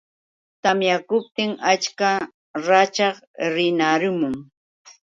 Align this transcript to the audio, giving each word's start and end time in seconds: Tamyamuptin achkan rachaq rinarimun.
Tamyamuptin 0.63 1.51
achkan 1.71 2.17
rachaq 2.67 3.15
rinarimun. 3.53 4.35